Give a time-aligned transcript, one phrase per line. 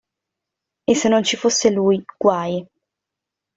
[0.89, 2.53] E se non ci fosse lui, guai!